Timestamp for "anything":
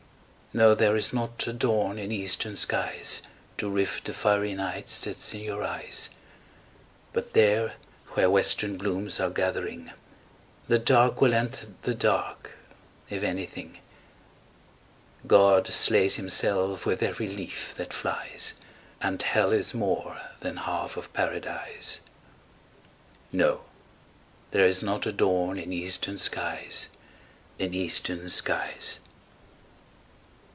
13.23-13.77